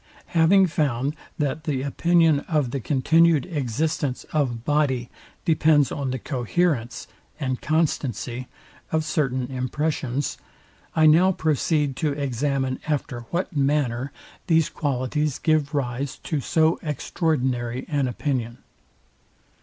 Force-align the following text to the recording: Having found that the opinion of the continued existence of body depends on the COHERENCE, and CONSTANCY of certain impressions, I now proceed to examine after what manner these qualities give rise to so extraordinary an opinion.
Having 0.33 0.65
found 0.65 1.15
that 1.37 1.65
the 1.65 1.83
opinion 1.83 2.39
of 2.49 2.71
the 2.71 2.79
continued 2.79 3.45
existence 3.45 4.23
of 4.33 4.65
body 4.65 5.11
depends 5.45 5.91
on 5.91 6.09
the 6.09 6.17
COHERENCE, 6.17 7.05
and 7.39 7.61
CONSTANCY 7.61 8.47
of 8.91 9.03
certain 9.05 9.45
impressions, 9.51 10.39
I 10.95 11.05
now 11.05 11.31
proceed 11.31 11.95
to 11.97 12.13
examine 12.13 12.79
after 12.87 13.19
what 13.29 13.55
manner 13.55 14.11
these 14.47 14.69
qualities 14.69 15.37
give 15.37 15.71
rise 15.75 16.17
to 16.23 16.39
so 16.41 16.79
extraordinary 16.81 17.85
an 17.87 18.07
opinion. 18.07 18.57